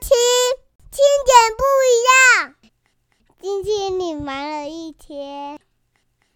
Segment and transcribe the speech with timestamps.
[0.00, 0.08] 听，
[0.90, 2.54] 听点不一样。
[3.40, 5.58] 今天你忙了一天，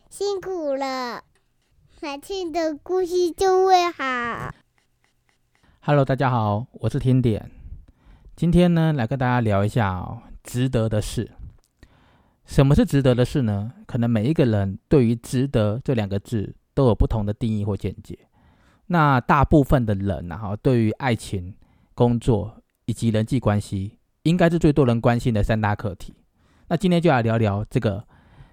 [0.09, 1.23] 辛苦了，
[2.01, 4.55] 来听的故事就会好。
[5.81, 7.51] Hello，大家好，我是听点。
[8.35, 11.31] 今天呢，来跟大家聊一下，值得的事。
[12.47, 13.73] 什么是值得的事呢？
[13.87, 18.19] 可能每一个人对于“值得”这两个字都有不同的定义或见解。
[18.87, 21.55] 那大部分的人啊，哈，对于爱情、
[21.95, 22.62] 工作
[22.93, 26.13] 以及人际关系，应该是最多人关心的三大课题。
[26.69, 28.07] 那今天就来聊聊这个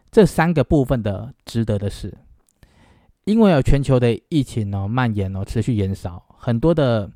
[0.09, 2.17] 这三个部分的值得的事。
[3.25, 7.12] 因为有全球的疫情哦蔓延哦持续延烧，很多的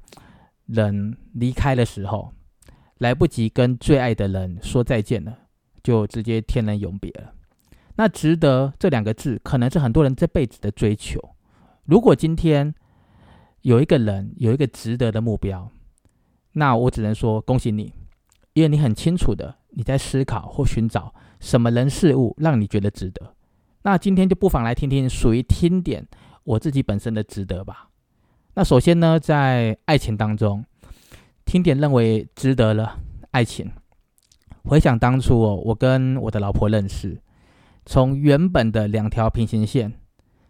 [0.66, 2.34] 人离开的时候，
[2.98, 5.34] 来不及跟最爱的人说再见了，
[5.82, 7.34] 就直接天人永别了。
[7.96, 11.22] 那值得这两个字，可能是很多人这辈子的追求。
[11.86, 12.76] 如果今天
[13.62, 15.72] 有一个人有一个值得的目标，
[16.54, 17.94] 那我只能说恭喜你，
[18.54, 23.36] 因为你很清楚的你在思考或寻找什么人事物让你觉得值得。
[23.84, 26.08] 那今天就不妨来听听属于听点
[26.44, 27.90] 我自己本身的值得吧。
[28.54, 30.64] 那首先呢，在爱情当中，
[31.44, 33.00] 听点认为值得了
[33.32, 33.72] 爱情。
[34.64, 37.22] 回想当初哦，我跟我的老婆认识，
[37.86, 39.92] 从原本的两条平行线，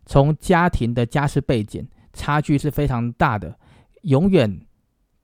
[0.05, 3.57] 从家庭的家世背景差距是非常大的，
[4.03, 4.59] 永远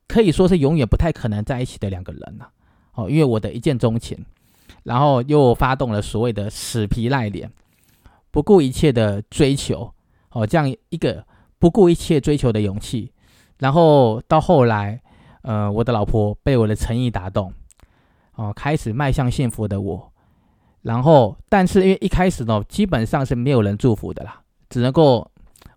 [0.10, 2.50] 可以说是永远不太可能在一起的两个人了、
[2.96, 4.18] 哦，因为我的一见钟情，
[4.84, 7.50] 然后又发动了所谓的死皮赖脸。
[8.32, 9.92] 不顾一切的追求，
[10.32, 11.26] 哦，这样一个
[11.58, 13.12] 不顾一切追求的勇气，
[13.58, 15.02] 然后到后来，
[15.42, 17.52] 呃，我的老婆被我的诚意打动，
[18.36, 20.12] 哦，开始迈向幸福的我，
[20.84, 25.30] 然后，但是因为一开始呢，基本上是没有人祝福的啦，只能够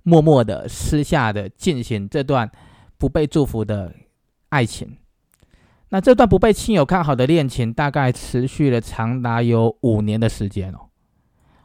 [0.03, 2.51] 默默的、私下的进行这段
[2.99, 3.91] 不被祝福的
[4.53, 4.99] 爱情。
[5.89, 10.89] 那这段不被亲友看好的恋情，大概持续了长达有五年的时间哦。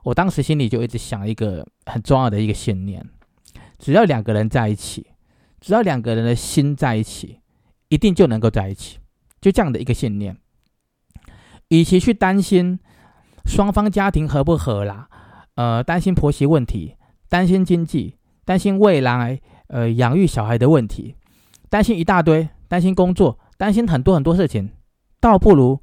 [0.03, 3.05] 我当时心里就一直想一个很重要的一个信念：
[3.77, 5.07] 只要两个人在一起，
[5.59, 7.39] 只要两个人的心在一起，
[7.89, 8.99] 一定就能够在一起。
[9.41, 10.37] 就这样的一个信念。
[11.67, 12.79] 与其去担心
[13.45, 15.09] 双方家庭合不合啦，
[15.55, 16.95] 呃，担心婆媳问题，
[17.27, 21.15] 担心经济，担心未来呃养育小孩的问题，
[21.69, 24.69] 担心一大堆，担心工作，担心很多很多事情，
[25.19, 25.79] 倒不如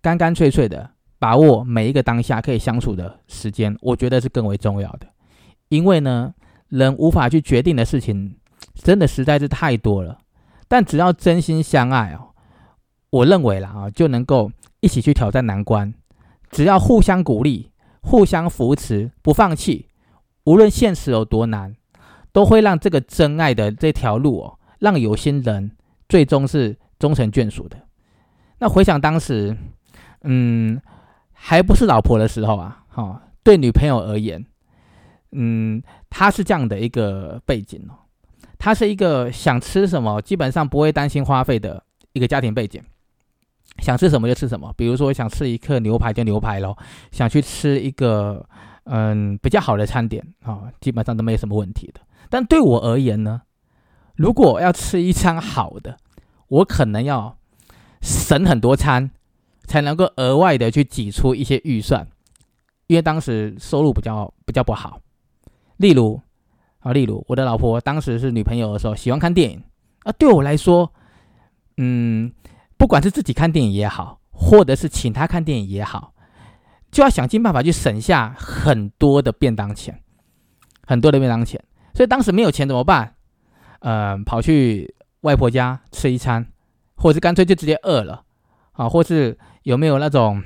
[0.00, 0.90] 干干脆脆的。
[1.16, 5.06] 把握每一个当下可以相处的时间，我觉得是更为重要的。
[5.70, 6.34] 因为呢，
[6.68, 8.36] 人无法去决定的事情，
[8.74, 10.18] 真的实在是太多了。
[10.68, 12.34] 但只要真心相爱哦，
[13.08, 15.94] 我认为啦啊，就能够一起去挑战难关。
[16.50, 17.70] 只要互相鼓励、
[18.02, 19.88] 互相扶持，不放弃，
[20.44, 21.74] 无论现实有多难，
[22.32, 25.70] 都会让这个真爱的这条路哦，让有心人
[26.08, 27.76] 最终是终成眷属的。
[28.58, 29.56] 那回想当时，
[30.22, 30.80] 嗯。
[31.46, 34.42] 还不是老婆的时候啊，哈、哦，对女朋友而言，
[35.32, 37.92] 嗯，她是这样的一个背景哦，
[38.56, 42.80] 她是一个想吃什么基本上不会担心花费的一个家庭背景，
[43.80, 46.78] 想吃什么就吃什么，比如说想吃一克牛排就牛排咯，
[47.10, 48.42] 想去吃一个
[48.84, 52.00] 嗯比较好的餐点啊、哦，基本上都没有什么问题的。
[52.30, 53.42] 但对我而言呢，
[54.16, 55.96] 如果要吃一餐好的，
[56.48, 57.36] 我可能要
[58.00, 59.10] 省很多餐。
[59.66, 62.06] 才能够额外的去挤出一些预算，
[62.86, 65.00] 因为当时收入比较比较不好。
[65.78, 66.20] 例如
[66.80, 69.64] 啊，例如我的老婆当时是女朋友的时候，喜欢看电影
[70.00, 70.12] 啊。
[70.18, 70.92] 对我来说，
[71.78, 72.30] 嗯，
[72.76, 76.12] 不管是自己看电影也好，或者是请她看电影也好，
[76.90, 79.98] 就要想尽办法去省下很多的便当钱，
[80.86, 81.58] 很多的便当钱。
[81.94, 83.14] 所以当时没有钱怎么办？
[83.84, 86.44] 呃，跑去外婆家吃一餐，
[86.96, 88.24] 或者是干脆就直接饿了
[88.72, 89.38] 啊，或是。
[89.64, 90.42] 有没有那种，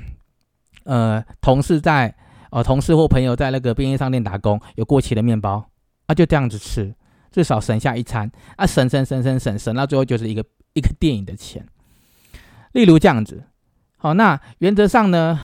[0.85, 2.15] 呃，同事在，
[2.51, 5.69] 呃，同事或朋友在那个便利商店打工，有过期的面包
[6.05, 6.95] 啊，就这样子吃，
[7.29, 11.65] 至少省下一餐啊，省省省省省省到最后就是一个一个电影的钱。
[12.71, 13.43] 例如这样子，
[13.97, 15.41] 好，那原则上呢，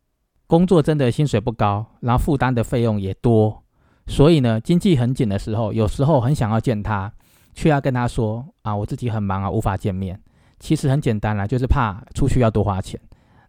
[0.47, 3.61] 工作真的薪水不高，然后负担的费用也多，
[4.07, 7.11] 所以呢，经济很紧的时候，有时候很想要见他，
[7.55, 10.21] 却要跟他说啊，我自己很忙啊，无法见面。
[10.59, 12.99] 其实很简单啦，就是怕出去要多花钱。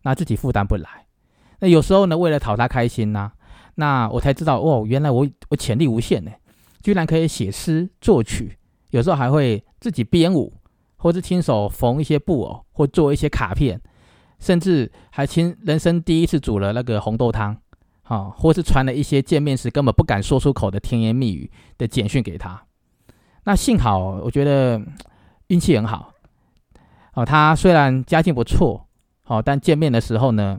[0.03, 0.88] 那自己负担不来，
[1.58, 3.32] 那有时候呢，为了讨他开心呐、
[3.75, 6.31] 那我才知道哦，原来我我潜力无限呢，
[6.81, 8.56] 居然可以写诗作曲，
[8.91, 10.52] 有时候还会自己编舞，
[10.97, 13.81] 或是亲手缝一些布偶，或做一些卡片，
[14.38, 17.56] 甚至还亲人生第一次煮了那个红豆汤，
[18.02, 22.65] 啊，或是传了一些见面时根本不敢说出口的甜言蜜语的简讯给他。
[23.48, 24.82] 那幸好，我觉得
[25.46, 26.12] 运气很好。
[27.14, 28.84] 哦，他虽然家境不错，
[29.26, 30.58] 哦，但见面的时候呢，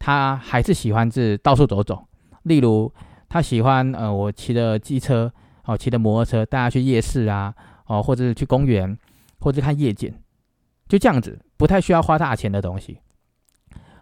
[0.00, 2.04] 他还是喜欢是到处走走。
[2.42, 2.92] 例如，
[3.28, 5.32] 他喜欢呃，我骑的机车，
[5.64, 7.54] 哦，骑的摩托车，带他去夜市啊，
[7.86, 8.98] 哦，或者是去公园，
[9.38, 10.12] 或者看夜景，
[10.88, 12.98] 就这样子，不太需要花大钱的东西。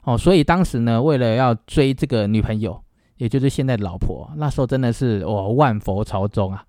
[0.05, 2.82] 哦，所以当时呢，为了要追这个女朋友，
[3.19, 6.64] 也就是现在的老婆，那时候真的是我万佛朝宗啊。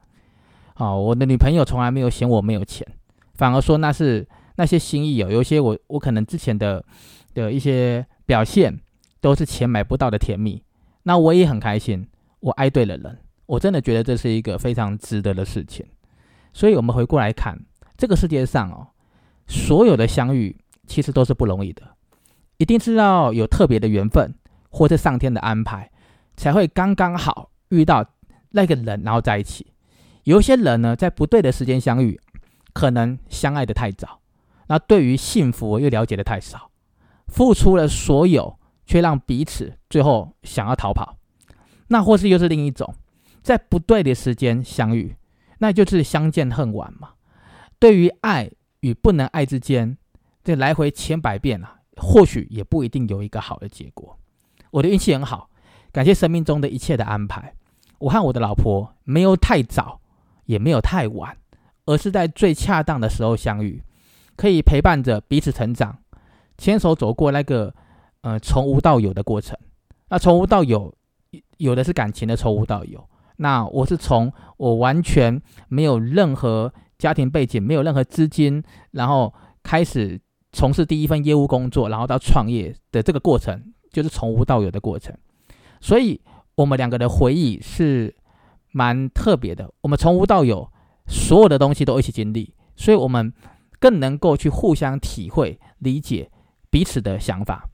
[0.77, 2.87] 哦，我的女朋友从来没有嫌我没有钱，
[3.33, 4.27] 反而说那是。
[4.55, 6.85] 那些心意哦，有些我我可能之前的
[7.33, 8.79] 的一些表现
[9.19, 10.61] 都是钱买不到的甜蜜，
[11.01, 12.07] 那我也很开心，
[12.39, 13.17] 我爱对了人，
[13.47, 15.83] 我真的觉得这是一个非常值得的事情。
[16.53, 17.59] 所以，我们回过来看
[17.97, 18.89] 这个世界上哦，
[19.47, 20.55] 所有的相遇
[20.85, 21.81] 其实都是不容易的，
[22.57, 24.35] 一定是要有特别的缘分
[24.69, 25.89] 或者上天的安排，
[26.37, 28.05] 才会刚刚好遇到
[28.51, 29.72] 那个人，然后在一起。
[30.23, 32.19] 有些人呢，在不对的时间相遇，
[32.73, 34.19] 可能相爱的太早。
[34.67, 36.71] 那对于幸福又了解的太少，
[37.27, 41.17] 付出了所有，却让彼此最后想要逃跑。
[41.87, 42.95] 那或是又是另一种，
[43.41, 45.15] 在不对的时间相遇，
[45.59, 47.09] 那就是相见恨晚嘛。
[47.77, 48.49] 对于爱
[48.79, 49.97] 与不能爱之间，
[50.43, 54.17] 这来回千百遍啊，或许也不一定有一个好的结果。
[54.71, 55.49] 我的运气很好，
[55.91, 57.53] 感谢生命中的一切的安排。
[57.99, 59.99] 我和我的老婆没有太早，
[60.45, 61.37] 也没有太晚，
[61.85, 63.83] 而是在最恰当的时候相遇。
[64.35, 65.97] 可以陪伴着彼此成长，
[66.57, 67.73] 牵手走过那个
[68.21, 69.57] 呃从无到有的过程。
[70.09, 70.93] 那从无到有，
[71.57, 73.07] 有的是感情的从无到有。
[73.37, 80.19] 那我是从我完全没有任何家庭背景，没有任何资金，然后开始
[80.51, 85.15] 从事第一份业务工作，然后到创业的这个过程，就是从无到有的过程。
[85.79, 86.19] 所以，
[86.55, 88.15] 我们两个的回忆是
[88.73, 89.73] 蛮特别的。
[89.79, 90.69] 我们从无到有，
[91.07, 93.33] 所有的东西都一起经历，所以我们。
[93.79, 96.31] 更能够去互相体会、理解
[96.69, 97.67] 彼此的想法，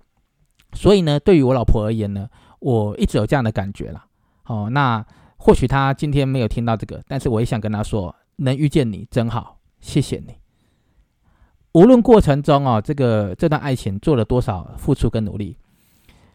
[0.73, 2.27] 所以呢，对于我老婆而言呢，
[2.61, 4.05] 我一直有这样的感觉了。
[4.45, 5.05] 哦，那
[5.37, 10.33] 或许她今天没有听到这个，但是我也想跟她说，能遇见你真好，谢谢你。
[11.73, 15.55] 无论过程中哦，这个这段爱情做了多少付出跟努力，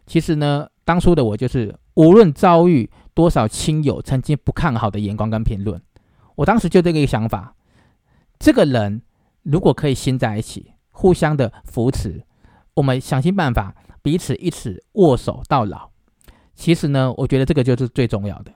[0.07, 5.81] 其实呢，当初的我就是无论遭遇多少亲友曾经不看好的眼光跟评论，
[6.35, 7.55] 我当时就这个想法，
[8.37, 9.01] 这个人。
[9.47, 12.23] 如果可以心在一起，互相的扶持，
[12.73, 15.91] 我们想尽办法彼此一起握手到老。
[16.55, 18.51] 其实呢，我觉得这个就是最重要的。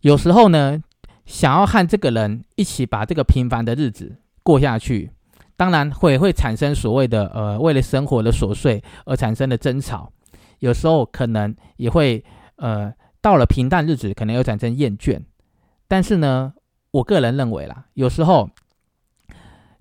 [0.00, 0.82] 有时候呢，
[1.26, 5.10] 想要和这个人一起把这个平凡的日子过下去，
[5.54, 10.10] 当然会会产生所谓的呃，为了生活的琐碎而产生的争吵。
[10.60, 12.24] 有时候可能也会
[12.56, 12.90] 呃，
[13.24, 15.24] 到了平淡日子，可能又产生厌倦。
[15.88, 16.52] 但是呢，
[16.90, 18.50] 我个人认为啦，有时候。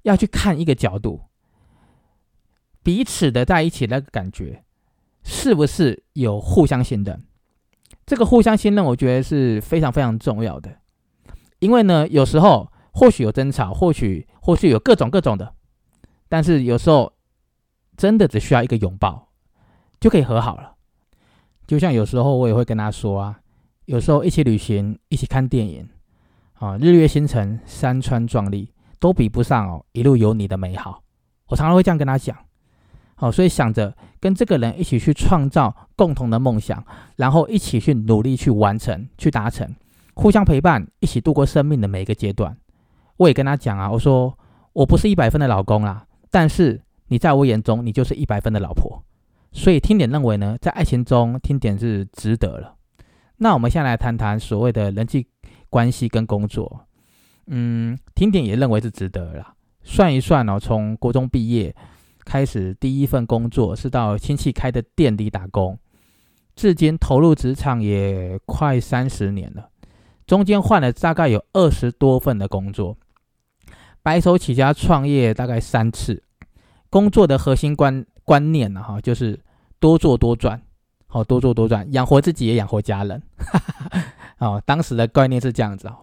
[0.04, 1.22] 要去看一个角度，
[2.84, 4.66] 彼此的在一起那个感觉，
[5.24, 7.24] 是不是有互相信任？
[8.06, 10.78] 这个互相信任，我觉得是非常非常重要的。
[11.60, 15.54] 因为呢，有时候或许有争吵，或许或许有各种各种的，
[16.28, 17.14] 但是有时候
[17.96, 19.30] 真的只需要一个拥抱
[20.02, 20.73] 就可以和好了。
[21.74, 23.40] 就像有时候我也会跟他说啊，
[23.86, 25.90] 有时候一起旅行，一起看电影，
[26.60, 28.70] 啊，日月星辰，山川壮丽。
[29.00, 31.02] 都比不上哦，一路有你的美好。
[31.48, 32.38] 我常常会这样跟他讲，
[33.16, 36.86] 好，所以想着跟这个人一起去创造共同的梦想，
[37.18, 39.76] 然后一起去努力去完成、去达成，
[40.14, 42.56] 互相陪伴，一起度过生命的每一个阶段。
[43.18, 44.38] 我也跟他讲啊，我说
[44.72, 49.04] 我不是一百分的老公啦，但是你在我眼中，你就是一百分的老婆。
[49.54, 52.76] 所以听点认为呢，在爱情中听点是值得了。
[53.38, 55.28] 那我们先来谈谈所谓的人际
[55.70, 56.88] 关系跟工作。
[57.48, 59.54] 嗯，听点也认为是值得了。
[59.84, 61.76] 算一算哦，从国中毕业
[62.26, 65.78] 开始，第一份工作是到亲戚开的店里打工，
[66.56, 69.70] 至今投入职场也快三十年了。
[70.26, 72.98] 中间换了大概有二十多份的工作，
[74.02, 76.24] 白手起家创业大概三次。
[76.90, 79.40] 工作的核心观观念呢，哈，就是
[79.80, 80.62] 多做多赚，
[81.08, 83.22] 好多做多赚，养活自己也养活家人。
[84.40, 85.98] 哦，当时的概念是这样子啊，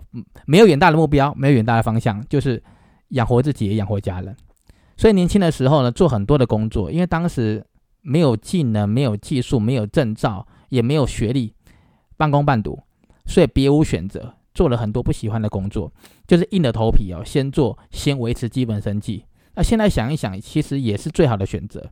[0.47, 2.63] 没有远大的目标，没有远大的方向，就是
[3.09, 4.35] 养活自己也养活家人。
[4.97, 7.65] 所以年轻的时候呢，做很多的工作，因为当时
[8.03, 11.53] 没有技能、没有技术、没有证照，也没有学历，
[12.17, 12.79] 半工半读，
[13.27, 15.93] 所以别无选择，做了很多不喜欢的工作，
[16.27, 19.25] 就是硬着头皮哦，先做，先维持基本生计。
[19.61, 21.91] 那现在想一想，其实也是最好的选择。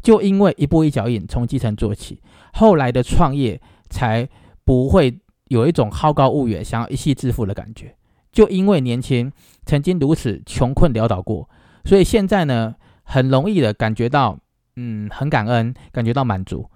[0.00, 2.22] 就因为一步一脚印，从基层做起，
[2.52, 3.60] 后来的创业
[3.90, 4.28] 才
[4.64, 5.18] 不会。
[5.48, 7.96] 有一种好高骛远、想要一夕致富的感觉，
[8.30, 9.32] 就因为年轻，
[9.64, 11.48] 曾经如此穷困潦倒过，
[11.86, 14.38] 所以现在呢，很容易的感觉到，
[14.76, 16.68] 嗯，很感恩，感觉到满足，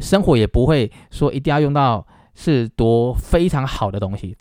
[0.00, 4.36] 生活也不会说一定要用到是多非常好的东西，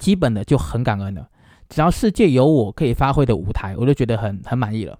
[0.00, 1.28] 基本的就很感恩了。
[1.68, 4.98] 只要世界有我可以发挥的舞台，我就觉得很很满意了。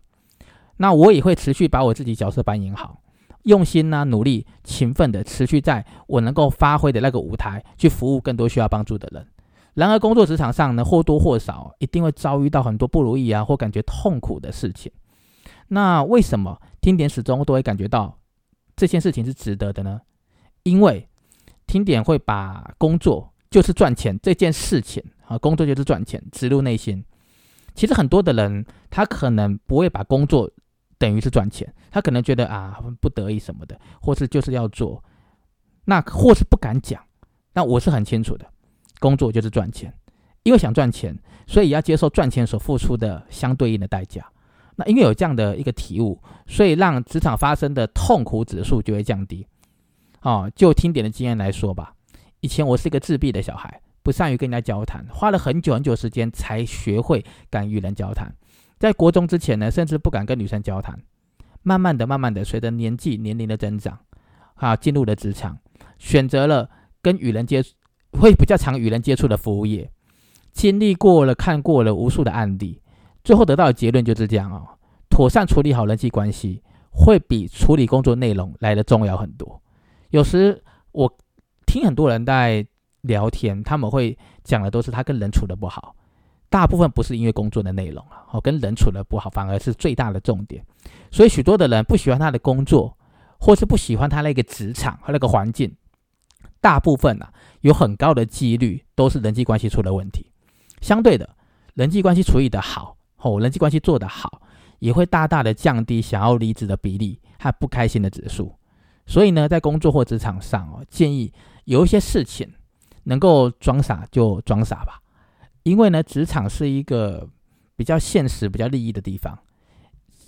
[0.79, 3.01] 那我也会持续把我自己角色扮演好，
[3.45, 9.27] 用心呢，努力、勤奋的持续在我能够发挥的那个舞台去服务更多需要帮助的人。
[9.75, 14.91] 然而，工作职场上呢，或多或少一定会遭遇到很多不如意啊，或感觉痛苦的事情。
[15.69, 18.19] 那为什么听点始终都会感觉到
[18.75, 20.01] 这件事情是值得的呢？
[20.63, 21.09] 因为
[21.67, 27.03] 听点会把工作就是赚钱这件事情啊，工作就是赚钱植入内心。
[27.75, 30.51] 其实很多的人他可能不会把工作
[30.99, 35.03] 等于是赚钱，他可能觉得啊不得已什么的，或是就是要做，
[35.87, 37.03] 那或是不敢讲。
[37.55, 38.47] 那我是很清楚的。
[39.01, 39.91] 工作就是赚钱，
[40.43, 44.31] 因为想赚钱，所以要接受赚钱所付出的相对应的代价。
[44.75, 49.47] 那因为有这样的一个体悟，所以让职场发生的痛苦指数就会降低。
[50.21, 51.95] 哦，就听点的经验来说吧，
[52.41, 58.35] 以前我是一个自闭的小孩，不善于跟人家交谈，花了很久很久时间才学会敢与人交谈。
[58.79, 60.99] 在国中之前呢，甚至不敢跟女生交谈。
[61.63, 63.99] 慢慢的、慢慢的，随着年纪、年龄的增长，
[64.55, 65.59] 啊，进入了职场，
[65.99, 66.71] 选择了
[67.03, 67.71] 跟与人接触。
[68.13, 69.91] 会比较常与人接触的服务业，
[70.51, 72.81] 经历过了、看过了无数的案例，
[73.23, 74.67] 最后得到的结论就是这样哦。
[75.11, 79.61] 妥善处理好人际关系，会比处理工作内容来的重要很多。
[80.11, 80.63] 有时
[80.93, 81.15] 我
[81.77, 82.67] 听很多人在
[83.03, 85.95] 聊天，他们会讲的都是他跟人处的不好，
[86.49, 90.65] 大部分不是因为工作的内容啊，哦，跟人处的不好反而是最大的重点。
[91.11, 92.97] 所以许多的人不喜欢他的工作，
[93.39, 95.71] 或是不喜欢他那个职场和那个环境。
[96.63, 97.31] 大部分啊，
[97.61, 100.33] 有很高的几率都是人际关系出了问题。
[100.81, 101.29] 相对的，
[101.75, 104.41] 人际关系处理的好，哦，人际关系做得好，
[104.79, 108.55] 也会大大的降低想要离职的比例和不开心的指数。
[109.09, 111.33] 所以呢，在工作或职场上哦，建议
[111.67, 112.53] 有一些事情
[113.05, 115.03] 能够装傻就装傻吧，
[115.63, 117.29] 因为呢，职场是一个
[117.77, 119.39] 比较现实、比较利益的地方，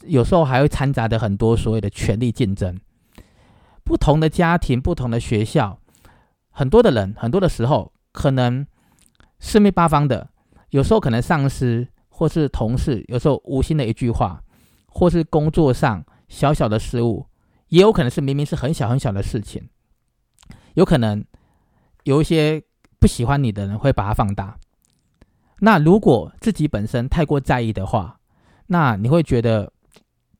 [0.04, 2.78] 有时候还会掺杂着很多所谓的权力竞争。
[3.84, 5.80] 不同的家庭、不同的学校。
[6.50, 8.66] 很多的人，很多的时候，可能
[9.38, 10.28] 四面八方的，
[10.70, 14.42] 有时候可能上司或是同事，有时候无心的一句话，
[14.88, 17.26] 或是工作上小小的失误，
[17.68, 19.68] 也有可能是明明是很小很小的事情，
[20.78, 21.24] 有可能
[22.04, 22.62] 有一些
[22.98, 24.56] 不喜欢你的人会把它放大。
[25.60, 28.20] 那如果自己本身太过在意的话，
[28.68, 29.72] 那你会觉得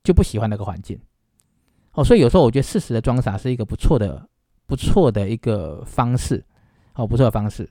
[0.03, 0.99] 就不喜欢那个环境。
[1.91, 4.27] 哦，所以有时候我觉得适时的装傻是一个不错的。
[4.69, 6.45] 不错的一个方式，
[6.93, 7.67] 哦，不错的方式。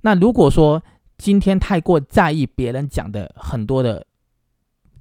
[0.00, 0.82] 那如果说
[1.16, 4.04] 今天太过在意别人讲的很多的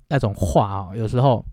[0.09, 1.43] 那种话啊，有时候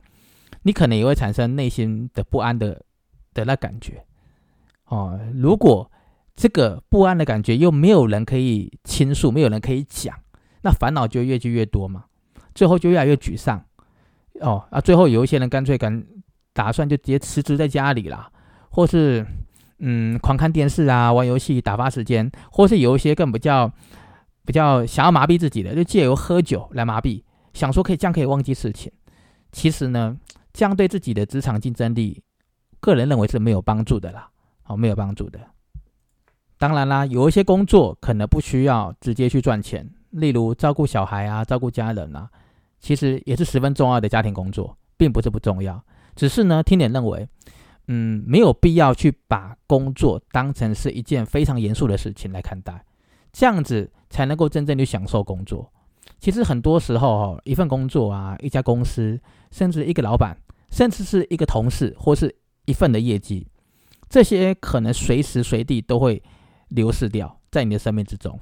[0.64, 2.84] 你可能也会产生内心的不安的
[3.32, 4.04] 的那感觉。
[4.94, 5.90] 哦，如果
[6.36, 10.16] 这个不安的感觉又没有人可以倾诉，没有人可以讲，
[10.62, 12.04] 那烦恼就越积越多嘛，
[12.54, 13.64] 最后就越来越沮丧。
[14.40, 16.04] 哦，啊，最后有一些人干脆敢
[16.52, 18.30] 打算就直接辞职在家里啦，
[18.70, 19.26] 或是。
[19.86, 23.70] 嗯，狂看电视啊，玩游戏打发时间，或是有一些更比较
[24.46, 27.20] 比较想要麻痹自己的，就借由喝酒来麻痹，
[27.52, 28.90] 想说可以这样可以忘记事情。
[29.50, 30.16] 其实呢，
[30.52, 32.22] 这样对自己的职场竞争力，
[32.80, 34.30] 个人认为是没有帮助的啦，
[34.66, 35.40] 哦，没有帮助的。
[36.58, 42.30] 当然啦，有一些工作可能不需要直接去赚钱，例如照顾小孩啊，照顾家人啊，
[42.80, 45.82] 其实也是十分重要的家庭工作，并不是不重要，
[46.14, 47.28] 只是呢，听点认为。
[47.86, 52.82] 嗯，没有必要去把工作当成是一件非常严肃的事情来看待，
[53.30, 55.70] 这样子才能够真正去享受工作。
[56.18, 60.34] 其实很多时候哈，一份工作啊，一家公司，甚至一个老板，
[60.70, 63.46] 甚至是一个同事，或是一份的业绩，
[64.14, 66.22] 这些可能随时随地都会
[66.68, 68.38] 流逝掉在你的生命之中。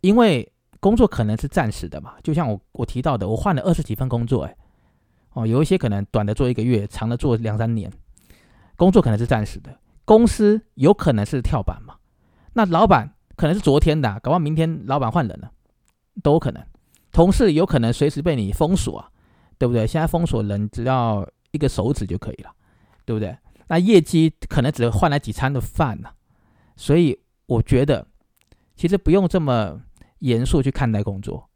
[0.00, 4.56] 因为工作可能是暂时的嘛，就像我我提到的，我换了二十几份工作，哎，
[5.34, 7.88] 哦，有一些可能短的做一个月，长的做两三年。
[8.74, 11.94] 工作可能是暂时的，公司有可能是跳板嘛？
[12.54, 15.48] 那老板可能是昨天的，搞完明天老板换人了，
[16.24, 16.60] 都有可能。
[17.12, 19.08] 同事有可能随时被你封锁啊，
[19.58, 19.86] 对不对？
[19.86, 22.50] 现在封锁人只要一个手指就可以了，
[23.04, 23.36] 对不对？
[23.68, 26.10] 那业绩可能只换来几餐的饭呢。
[26.76, 28.06] 所以我觉得，
[28.76, 29.80] 其实不用这么
[30.18, 31.48] 严肃去看待工作，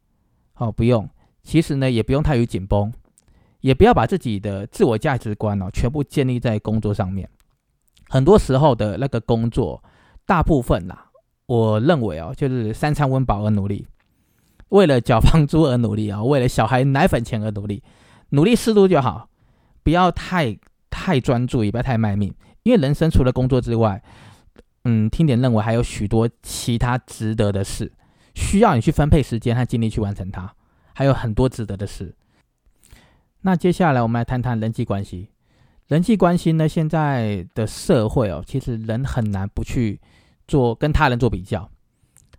[0.55, 1.09] 哦，不用。
[1.43, 2.93] 其实呢，也不用太于紧绷。
[3.61, 7.29] 也不要把自己的自我价值观哦全部建立在工作上面。
[8.09, 9.81] 很多时候的那个工作，
[10.25, 10.97] 大部分呐，
[11.45, 13.87] 我认为哦，就是三餐温饱而努力，
[14.67, 17.81] 为了缴房租而努力啊，为了小孩奶粉钱而努力。
[18.31, 19.29] 努力适度就好，
[19.81, 20.59] 不要太
[21.03, 22.33] 太专注，也不要太卖命。
[22.63, 24.01] 因为人生除了工作之外，
[24.85, 27.91] 嗯，听点认为还有许多其他值得的事，
[28.35, 30.49] 需要你去分配时间和精力去完成它，
[30.93, 32.15] 还有很多值得的事。
[33.41, 35.27] 那接下来我们来谈谈人际关系。
[35.89, 39.99] 人际关系呢，现在的社会哦，其实人很难不去
[40.47, 41.69] 做跟他人做比较，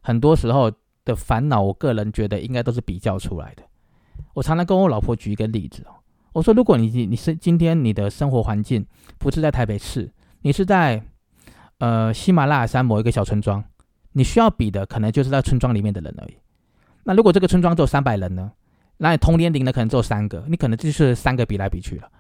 [0.01, 0.73] 很多时候
[1.05, 3.63] 的烦恼，我个人觉得应该都是比较出来的。
[4.33, 5.93] 我常常跟我老婆举一个例子哦，
[6.35, 8.85] 我说如果你你是今天你的生活环境
[9.19, 10.13] 不是在台北市，
[10.43, 11.01] 你是在
[11.79, 13.63] 呃喜马拉雅山某一个小村庄，
[14.13, 16.37] 你需要比的可能就是在村庄里面的人而已。
[17.05, 18.51] 那如果这个村庄只有三百人呢？
[18.97, 22.11] 那你同年龄的可能只有三个，你可能就是三个比来比去了。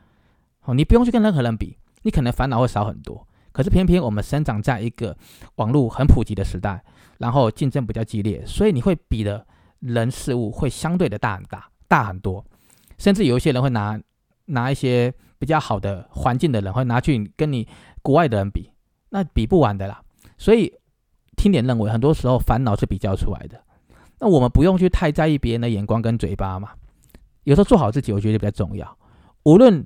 [0.62, 3.26] 哦，你不用去跟任何人比，你可能烦恼会少很多。
[3.50, 5.16] 可是偏偏我们生长在一个
[5.56, 6.84] 网络很普及的时代，
[7.18, 9.44] 然后竞争比较激烈，所以你会比的
[9.80, 12.44] 人事物会相对的大很大，大很多。
[12.98, 14.00] 甚至有一些人会拿
[14.46, 17.66] 拿一些比较好的环境的人，会拿去跟你
[18.02, 18.70] 国外的人比，
[19.10, 20.02] 那比不完的啦。
[20.38, 20.72] 所以
[21.36, 23.60] 听点认为，很多时候烦恼是比较出来的。
[24.20, 26.70] 那我们不用去太在意别人的眼光跟嘴巴嘛，
[27.42, 28.96] 有时候做好自己，我觉得比较重要。
[29.42, 29.84] 无论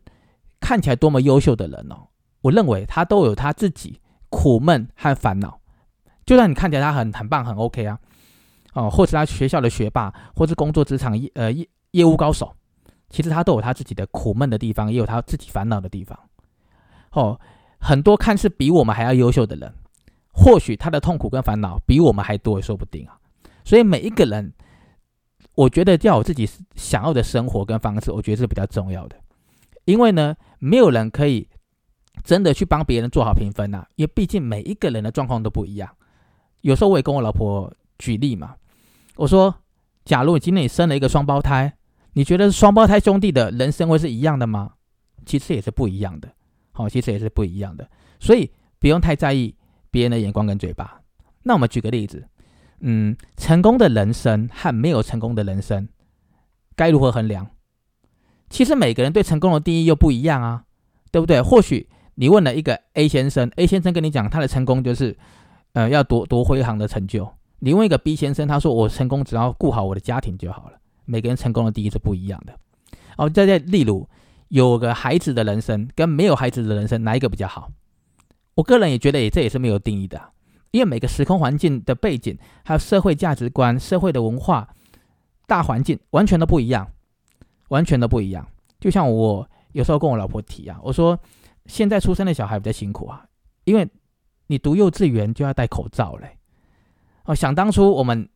[0.60, 2.08] 看起来多么优秀的人哦，
[2.42, 5.60] 我认为他都有他自己苦闷和烦恼。
[6.26, 7.98] 就算你看起来他很很棒很 OK 啊，
[8.74, 12.54] 哦，或是他学校的学霸，或是工作职场业呃业业务高手，
[13.10, 16.18] 其实他都有他自己的苦闷的地方，也有他自己烦恼的地方。
[17.12, 17.40] 哦，
[17.78, 19.72] 很多看似比我们还要优秀的人，
[20.32, 23.18] 或许他的痛苦跟烦恼比我们还多也说不定啊。
[23.64, 24.52] 所以每一个人，
[25.54, 29.16] 我觉得要有自己想要的生活跟方式，我觉得是比较重要的。
[29.84, 31.48] 因为呢，没有人可以
[32.22, 35.88] 真的去帮别人做好评分呐，因为毕竟每一个人的状况都不一样。
[36.60, 38.56] 有时候我也跟我老婆举例嘛，
[39.16, 39.54] 我说，
[40.04, 41.77] 假如你今天你生了一个双胞胎，
[42.18, 44.72] 你觉得双胞胎兄弟的人生会是一样的吗？
[45.25, 46.28] 其实也是不一样的，
[46.72, 47.88] 好，其实也是不一样的。
[48.18, 49.54] 所以不用太在意
[49.88, 51.00] 别人的眼光跟嘴巴。
[51.44, 52.26] 那我们举个例子。
[52.81, 55.88] 嗯，成功的人生和没有成功的人生，
[56.74, 57.48] 该如何衡量？
[58.50, 60.64] 其实每个人对成功的定义又不一样啊，
[61.12, 61.40] 对不对？
[61.40, 65.16] 或许你问了一个 A 先生，A 先生跟你讲他的成功就是，
[65.74, 67.33] 呃，要夺夺辉煌的成就。
[67.61, 70.81] 你问一个 B 先生，他说我成功只要顾好我的家庭就好了。
[71.09, 72.55] 每个人成功的定义是不一样的。
[73.16, 74.07] 哦，再再例如，
[74.49, 77.71] 有个孩子的人生跟没有孩子的人生，哪一个比较好？
[78.55, 80.21] 我个人也觉得，也这也是没有定义的。
[80.71, 84.68] 因为每个时空环境的背景，还有社会价值观、社会的文化
[85.47, 86.87] 大环境，完全都不一样，
[87.68, 88.47] 完全都不一样。
[88.79, 91.18] 就像我有时候跟我老婆提啊，我说
[91.66, 93.25] 现在出生的小孩比较辛苦啊，
[93.64, 93.88] 因为
[94.49, 96.37] 你读幼稚园就要戴口罩嘞。
[97.25, 98.29] 哦，想当初我们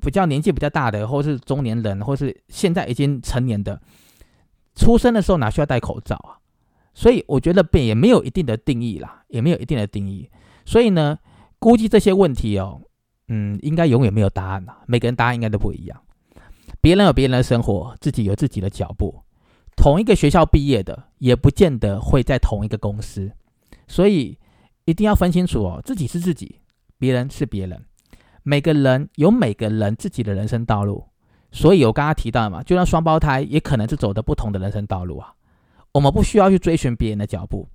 [0.00, 3.80] 比较年纪比较大的，或是中年人，或是现在已经成年的，
[4.74, 6.38] 出生的时候哪需要戴口罩啊？
[6.92, 10.30] 所以我觉得也也没有一定的定义啦，也没有一定的定义。
[10.64, 11.18] 所以呢。
[11.60, 12.78] 估计这些问题哦，
[13.28, 14.82] 嗯，应该永远没有答案啦。
[14.86, 15.98] 每个人答案应该都不一样。
[16.82, 19.22] 别人有别人的生活，自己有自己的脚步。
[19.74, 23.32] 同一个学校毕业的，也不见得会在同一个公司。
[23.88, 24.38] 所以
[24.84, 26.60] 一定要分清楚哦，自己是自己，
[26.98, 27.82] 别人是别人。
[28.44, 31.08] 每个人有每个人自己的人生道路。
[31.50, 35.32] 所以我刚刚提到嘛，就像双胞胎，也可能是走的不同的人生道路啊。
[35.92, 37.68] 我们不需要去追寻别人的脚步，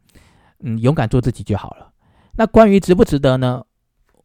[0.60, 1.92] 嗯，勇敢做自己就好了。
[2.36, 3.64] 那关于值不值得呢？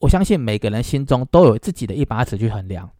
[0.00, 2.90] 我相信每个人心中都有自己的一把尺去衡量，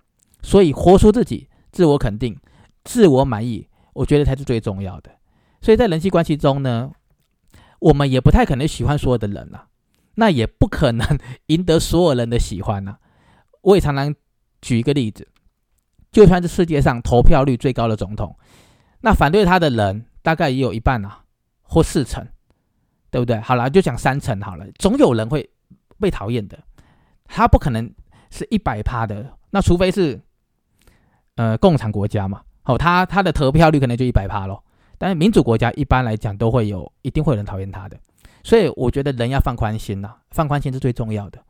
[0.43, 2.39] 所以活出自己，自我肯定，
[2.85, 5.11] 自我满意，我觉得才是最重要的。
[5.61, 6.93] 所以在人际关系中呢，
[7.81, 9.63] 我们也不太可能喜欢所有的人呐，
[10.15, 11.05] 那也不可能
[11.47, 12.99] 赢得所有人的喜欢呐。
[13.65, 14.15] 我也常常
[14.61, 15.27] 举一个例子，
[16.13, 18.37] 就算是世界上投票率最高的总统，
[19.01, 21.25] 那反对他的人大概也有一半啊，
[21.63, 22.27] 或四成，
[23.11, 23.41] 对不对？
[23.41, 25.51] 好了，就讲三成好了，总有人会
[25.99, 26.59] 被讨厌的。
[27.27, 27.91] 他不可能
[28.31, 30.21] 是一百趴的，那除非是，
[31.37, 34.63] 呃，共产国家嘛，哦，他他的投票率可能就一百趴咯。
[34.99, 37.99] 但是民主国家一般来讲都会有，一定会有人讨厌他的。
[38.43, 41.43] 所以我觉得人要放宽心呐，放宽心是最重要的。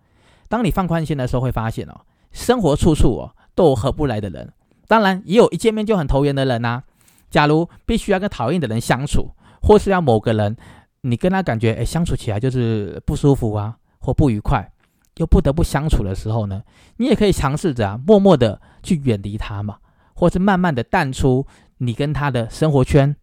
[0.54, 4.52] 当你放宽心的时候，会发现哦，生活处处哦都有合不来的人，
[4.86, 6.84] 当然也有一见面就很投缘的人呐。
[7.28, 10.56] 假如必须要跟讨厌的人相处，或是要某个人，
[11.00, 14.70] 你跟他感觉哎相处起来就是不舒服啊，或不愉快。
[15.16, 16.62] 又不得不相处的时候呢，
[16.98, 19.78] 你也可以尝试着啊，默默的去远离他嘛，
[20.14, 21.44] 或是慢慢的淡出
[21.78, 23.16] 你跟他的生活圈，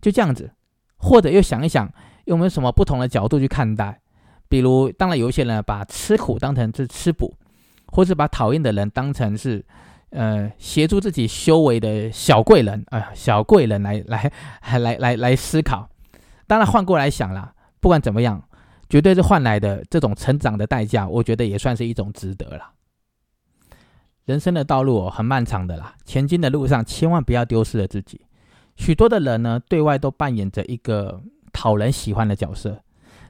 [0.00, 0.50] 就这样子。
[0.96, 1.88] 或者又想一想，
[2.24, 4.00] 有没有什么不同的角度去看待？
[4.52, 7.34] 比如，当然有一些人把吃苦当成是吃补，
[7.86, 9.64] 或是把讨厌的人当成是
[10.10, 14.30] 呃协助自己修为的小贵人，哎呀，小贵人来来
[14.78, 15.88] 来来来思考。
[16.46, 18.46] 当然换过来想啦，不管怎么样，
[18.90, 22.72] 绝对是换来的这种成长的代价，我觉得也算是一种值得了。
[24.26, 28.20] 人生的道路，很漫长的啦，前进的路上千万不要丢失了自己。
[28.76, 31.22] 许多的人呢，对外都扮演着一个
[31.54, 32.82] 讨人喜欢的角色，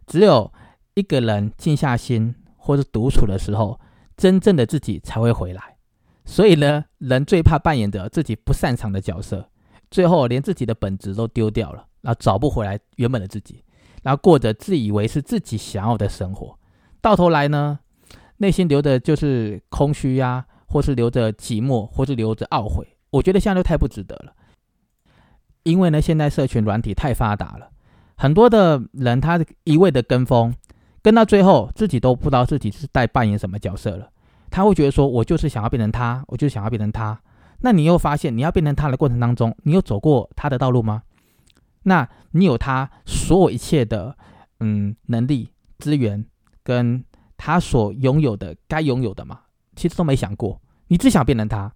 [0.05, 0.53] 只有
[0.95, 3.81] 一个人静下心或者独处的时候，
[4.17, 5.77] 真正的自己才会回来。
[6.25, 9.49] 所以呢，人最怕扮演着自己不擅长的角色，
[9.91, 13.63] 最后连自己的本质都丢掉了，然后找不回来原本的自己，
[14.03, 16.59] 然后过着自以为是自己想要的生活，
[17.01, 17.81] 到头来呢，
[18.39, 20.47] 内心留的就是空虚呀。
[20.65, 24.33] 或是留着寂寞，或是留着懊悔，我觉得现在都太不值得了。
[25.65, 27.69] 因为呢，现在社群软体太发达了，
[28.17, 30.55] 很多的人他一味的跟风，
[31.03, 34.09] 跟到最后自己都不知道自己是在扮演什么角色了。
[34.51, 37.21] 他会觉得说，我就是想要变成他，我就是想要变成他。
[37.61, 41.03] 那你又发现，你要变成他的过程当中，你有走过他的道路吗？
[41.85, 44.17] 那你有他所有一切的
[44.61, 46.25] 嗯能力、资源，
[46.63, 47.05] 跟
[47.37, 49.41] 他所拥有的该拥有的吗？
[49.75, 51.73] 其实都没想过，你只想变成他，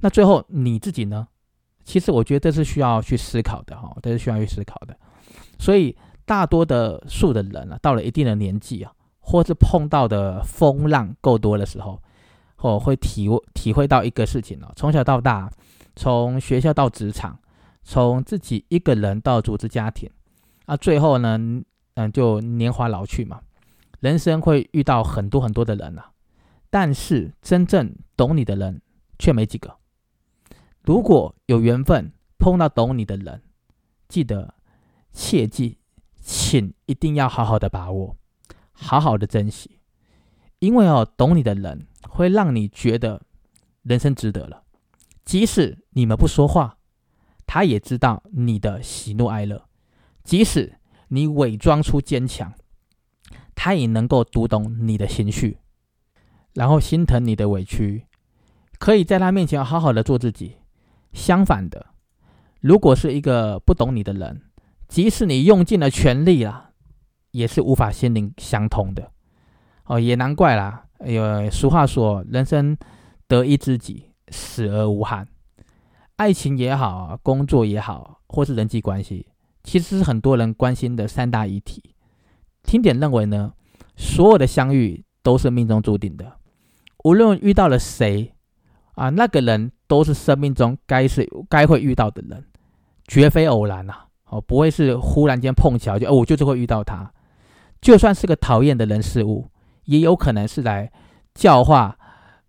[0.00, 1.28] 那最后你自己呢？
[1.84, 4.96] 其实我觉得这是需要去思考的哈，这是需要去思考的。
[5.58, 12.02] 所以大多的数的人啊，到了一定的年纪啊，或是碰到的风浪够多的时候，
[12.58, 15.50] 哦，会体体会到一个事情哦：从小到大，
[15.94, 17.38] 从学校到职场，
[17.82, 20.10] 从自己一个人到组织家庭，
[20.66, 21.38] 啊，最后呢，
[21.94, 23.40] 嗯，就年华老去嘛，
[24.00, 26.10] 人生会遇到很多很多的人啊。
[26.68, 28.82] 但是真正懂你的人
[29.18, 29.76] 却没几个。
[30.82, 33.40] 如果有缘分碰到懂你的人，
[34.08, 34.54] 记得
[35.12, 35.78] 切记，
[36.28, 38.16] 请一定要好好的把握，
[38.72, 39.78] 好好的珍惜，
[40.58, 43.22] 因为哦，懂你的人会让你觉得
[43.82, 44.64] 人生值得了。
[45.24, 46.78] 即使你们不说话，
[47.46, 49.68] 他也知道你的喜怒哀乐；
[50.24, 52.52] 即使你伪装出坚强，
[53.54, 55.58] 他也能够读懂你的情绪。
[56.54, 58.04] 然后心疼你的委屈，
[58.80, 60.56] 可以在他面前好好的做自己。
[61.12, 61.86] 相反的，
[62.60, 64.42] 如果是一个不懂你的人，
[64.88, 66.70] 即使你用尽了全力啦，
[67.32, 69.10] 也是无法心灵相通的。
[69.84, 70.84] 哦，也难怪啦。
[70.98, 72.76] 哎呦，俗话说，人生
[73.28, 75.28] 得一知己，死而无憾。
[76.16, 79.26] 爱情也好，工作也好，或是人际关系，
[79.62, 81.94] 其实是很多人关心的三大议题。
[82.62, 83.52] 听点认为呢，
[83.96, 86.32] 所有的相遇都是命中注定的。
[87.04, 88.32] 无论遇到了谁，
[88.94, 92.44] 啊，那个人都是生命中该是该会遇到的人，
[93.06, 94.05] 绝非偶然呐！
[94.28, 97.12] 哦，不会是忽然间碰巧就哦，我就是会遇到他。
[97.80, 99.48] 就算是个讨厌的人事物，
[99.84, 100.90] 也有可能是来
[101.34, 101.96] 教化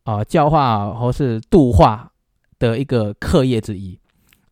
[0.03, 2.11] 啊，教化或是度化
[2.59, 3.99] 的一个课业之一。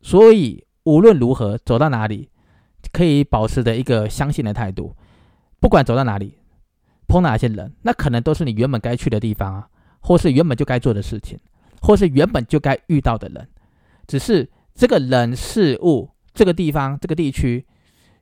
[0.02, 2.30] 所以无论如何走到哪里，
[2.92, 4.96] 可以保持着一个相信的态度。
[5.60, 6.38] 不管走到哪里，
[7.08, 9.68] 碰哪些人，那可能都是你原本该去的地方啊。
[10.02, 11.36] 或是原本就该做的事情，
[11.82, 13.48] 或是原本就该遇到的人，
[14.06, 17.66] 只是这个人事物、这个地方、这个地区，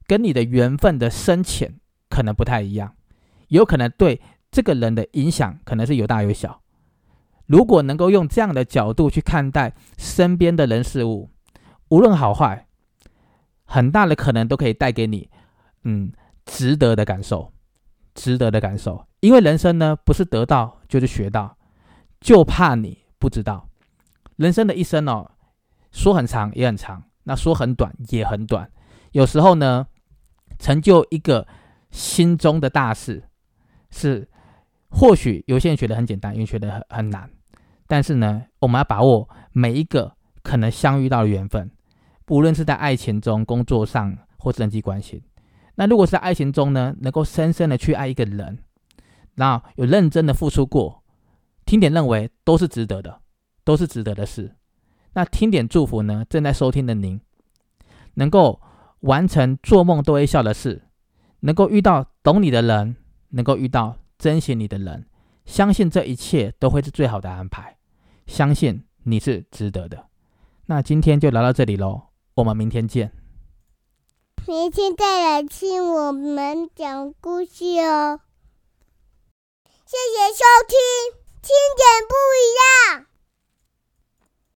[0.08, 2.96] 跟你的缘分的深浅可能不太一样，
[3.48, 4.22] 有可能对
[4.52, 6.62] 这个人的影响可能是有大有小。
[7.48, 11.30] 如果能够用这样的角度去看待身边的人事物，
[11.90, 12.68] 无论好坏，
[13.66, 15.30] 很大的可能都可以带给你，
[15.84, 16.14] 嗯，
[16.46, 17.52] 值得的感受，
[18.14, 19.06] 值得的感受。
[19.20, 21.58] 因为人生呢，不是得到就是学到。
[22.22, 23.68] 就怕你不知道，
[24.38, 25.32] 人生的一生哦，
[25.92, 28.70] 说很长也很长，那说很短也很短。
[29.12, 29.88] 有时候呢，
[30.60, 31.48] 成就一个
[31.92, 33.24] 心中的大事，
[33.92, 34.28] 是
[34.90, 37.30] 或许有些人觉得很简单，有人觉得很很难。
[37.88, 41.70] 但是呢，我们要把握每一个可能相遇到的缘分，
[42.28, 45.24] 无论是在爱情中、工作上或是人际关系。
[45.76, 48.60] 那如果是在爱情中呢，能够深深的去爱一个人，
[49.36, 51.04] 然后有认真的付出过。
[51.66, 53.22] 听点认为都是值得的，
[53.64, 54.56] 都是值得的事。
[55.14, 56.26] 那听点祝福呢？
[56.30, 57.22] 正在收听的您，
[58.16, 58.62] 能够
[59.02, 60.84] 完成做梦都会笑的事，
[61.42, 62.96] 能够遇到懂你的人，
[63.30, 65.06] 能够遇到珍惜你的人，
[65.46, 67.78] 相信这一切都会是最好的安排。
[68.26, 70.08] 相信你是值得的。
[70.66, 73.12] 那今天就聊到这里喽，我们明天见。
[74.48, 78.20] 明天再来听我们讲故事哦。
[79.86, 81.24] 谢谢收听。
[81.42, 83.13] 听点不一样。